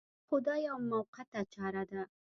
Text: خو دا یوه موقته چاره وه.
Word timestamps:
خو 0.27 0.35
دا 0.47 0.55
یوه 0.67 0.81
موقته 0.91 1.39
چاره 1.53 1.83
وه. 1.89 2.03